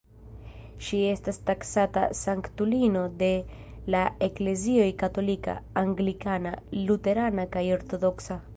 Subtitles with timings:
[0.85, 3.29] Ŝi estas taksata sanktulino de
[3.95, 6.55] la eklezioj katolika, anglikana,
[6.89, 8.43] luterana kaj ortodoksa.